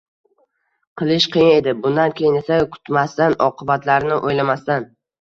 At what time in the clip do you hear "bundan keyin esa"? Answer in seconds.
1.85-2.59